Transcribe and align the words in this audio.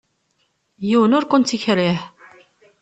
Yiwen 0.87 1.15
ur 1.17 1.25
kent-yekṛih. 1.29 1.99